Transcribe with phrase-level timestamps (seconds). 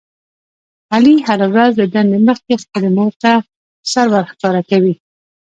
[0.93, 3.31] علي هره ورځ له دندې مخکې خپلې مورته
[3.91, 4.93] سر ورښکاره کوي.